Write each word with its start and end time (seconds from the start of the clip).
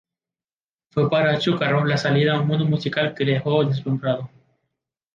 Fue 0.89 1.11
para 1.11 1.29
Achúcarro 1.33 1.85
la 1.85 1.95
salida 1.95 2.33
a 2.33 2.39
un 2.41 2.47
mundo 2.47 2.65
musical 2.65 3.13
que 3.13 3.23
le 3.23 3.33
dejó 3.33 3.63
deslumbrado. 3.63 4.31